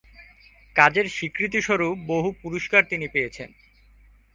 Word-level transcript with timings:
কাজের 0.75 1.07
স্বীকৃতিস্বরূপ 1.09 1.97
বহু 2.07 2.29
পুরস্কার 2.41 2.81
তিনি 2.89 3.07
পেয়েছেন। 3.07 3.49